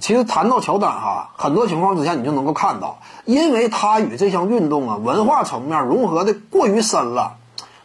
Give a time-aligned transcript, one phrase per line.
[0.00, 7.36] 其实谈到乔丹哈，很多情况之下你就能够看到，因为他与这项运动啊文化层面融合的过于深了，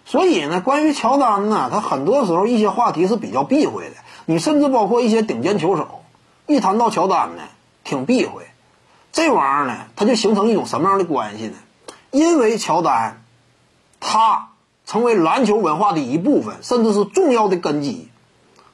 [0.05, 3.95] 所以呢，关于乔丹呢，他很多时候一些话题是比较避讳的。
[4.25, 6.03] 你甚至包括一些顶尖球手，
[6.45, 7.41] 一谈到乔丹呢，
[7.83, 8.43] 挺避讳。
[9.11, 11.55] 这玩意儿呢，它就形成一种什么样的关系呢？
[12.11, 13.23] 因为乔丹，
[13.99, 14.49] 他
[14.85, 18.09] 成为篮球文化的一部分，甚至是重要的根基，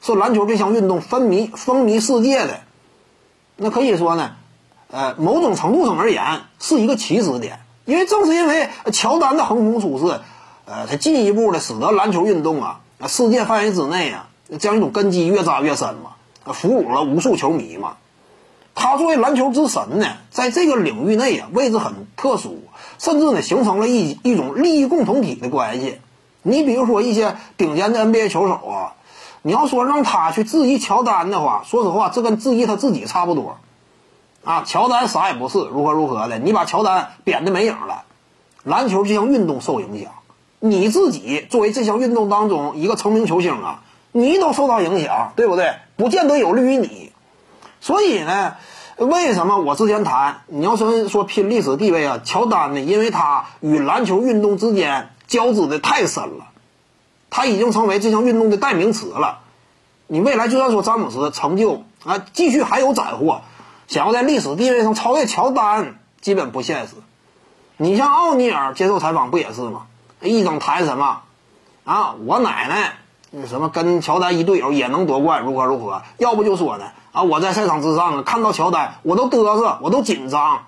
[0.02, 2.60] 是篮球这项运动风靡风靡世界的。
[3.60, 4.32] 那可以说呢，
[4.90, 6.24] 呃，某种程度上而言
[6.60, 7.60] 是一个起始点。
[7.86, 10.20] 因为正是因为乔丹的横空出世，
[10.66, 14.28] 呃，才进一步的使得篮球运动啊，世界范围之内啊。
[14.60, 16.12] 这样一种根基越扎越深嘛，
[16.54, 17.98] 俘虏了无数球迷嘛。
[18.76, 22.64] 他作为篮球之神呢，在这个领域内啊，位置很特殊，
[22.98, 26.00] 甚至呢，形成了一一种利益共同体的关系。
[26.44, 28.96] 你比如说一些顶尖的 NBA 球手啊，
[29.42, 33.58] 你要说让他去质疑乔丹的话，说实话，这跟质疑他自己差不多。
[34.44, 38.04] 啊，乔丹啥也不是，如何如何的，你把乔丹贬得没影了。
[38.64, 40.12] 篮球这项运动受影响，
[40.60, 43.82] 你自己作为这项运动当中一个成名球星啊。
[44.12, 45.76] 你都受到影响，对不对？
[45.96, 47.12] 不见得有利于你。
[47.80, 48.56] 所以呢，
[48.98, 52.20] 为什么我之前谈你要说说拼历史地位啊？
[52.24, 52.80] 乔丹呢？
[52.82, 56.48] 因为他与篮球运动之间交织的太深了，
[57.40, 59.40] 他已经成为这项运动的代名词了。
[60.08, 63.40] 你未来就算说詹姆斯成就啊，继续还有斩获，
[63.88, 66.96] 想要在历史地位上超越乔丹，基本不现实。
[67.78, 69.84] 你像奥尼尔接受采访不也是吗？
[70.22, 71.22] 一整谈什么
[71.86, 72.16] 啊？
[72.26, 72.96] 我奶奶。
[73.32, 76.02] 那什么跟乔丹一队友也能夺冠，如何如何？
[76.18, 77.22] 要不就说呢啊！
[77.22, 80.66] 我在赛场之上，看到乔丹我都嘚瑟，我都紧张。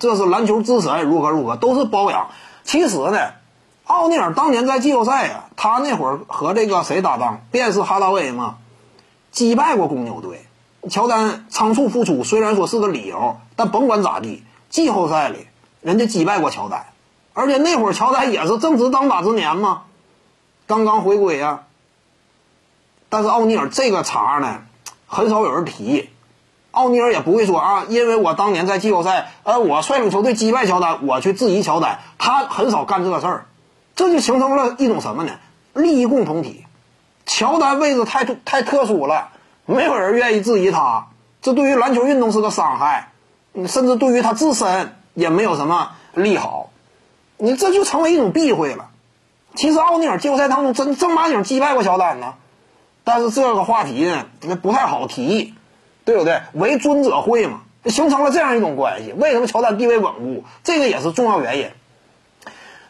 [0.00, 2.28] 这是篮球之神，如何如何都是包养。
[2.64, 3.18] 其实呢，
[3.86, 7.40] 奥尼尔当年在季后赛啊，他那会儿和这个谁搭档？
[7.52, 8.56] 便是哈达威嘛，
[9.30, 10.44] 击败过公牛队。
[10.90, 15.46] 乔丹仓促复出，虽然说是个理由，但甭管咋地，季后赛里
[15.80, 16.86] 人家击败过乔丹，
[17.32, 19.82] 而且那会儿乔丹也是正值当打之年嘛，
[20.66, 21.62] 刚刚回归呀。
[23.08, 24.62] 但是奥尼尔这个茬呢，
[25.06, 26.10] 很少有人提。
[26.72, 33.46] 奥尼尔也不会说啊，因为我当年在季后赛，呃，我率领球队击败乔丹，我去质疑乔丹，他很少干这个事儿。
[33.96, 35.32] 这就形成了一种什么呢？
[35.72, 36.64] 利益共同体。
[37.24, 39.30] 乔丹位置太太特殊了，
[39.64, 41.08] 没有人愿意质疑他。
[41.42, 43.10] 这对于篮球运动是个伤害，
[43.66, 46.70] 甚至对于他自身也没有什么利好。
[47.38, 48.90] 你这就成为一种避讳了。
[49.54, 52.34] 其实奥尼尔季后赛当中真正八经击败过乔丹呢。
[53.02, 55.54] 但是这个话题呢，那不太好提，
[56.04, 56.42] 对不对？
[56.52, 59.12] 为尊者会嘛，形成了这样一种关系。
[59.12, 60.44] 为什么乔丹地位稳固？
[60.64, 61.70] 这个也是重要原因。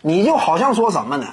[0.08, 1.26] 你就好像说什么呢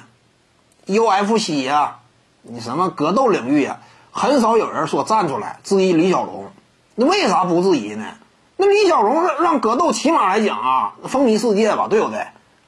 [0.88, 2.00] ？UFC 啊，
[2.42, 3.78] 你什么格斗领域啊，
[4.10, 6.50] 很少有人说站出来质疑李小龙。
[6.96, 8.04] 那为啥不质疑呢？
[8.56, 12.26] 那李小龙让格斗起码来讲啊，风靡世界吧，对不对？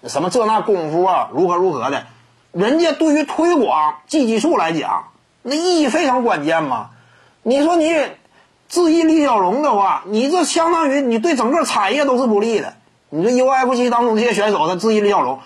[0.09, 2.06] 什么这那功夫啊，如何如何的，
[2.53, 5.09] 人家对于推广技技术来讲。
[5.43, 6.91] 那意义非常关键嘛？
[7.43, 7.93] 你说你
[8.69, 12.75] 质疑李小龙的话，你这相当于你对整个产业都是不利的。
[13.09, 15.41] 你说 UFC 当中这些选手他质疑李小龙，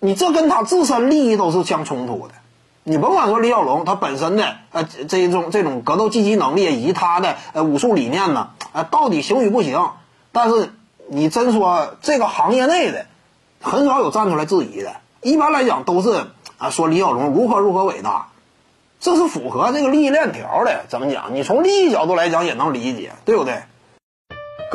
[0.00, 2.34] 你这跟他自身利益都是相冲突的。
[2.84, 9.90] 你甭管说李小龙他本身的呃这种这种格斗技击能力以及他的呃武术理念呢，呃到底行与不行？
[10.32, 10.70] 但是
[11.08, 13.06] 你真说这个行业内的
[13.60, 16.26] 很少有站出来质疑的，一般来讲都是
[16.58, 18.28] 啊说李小龙如何如何伟大。
[18.98, 21.34] 这是符合这个利益链条的，怎么讲？
[21.34, 23.62] 你从利益角度来讲也能理解，对不对？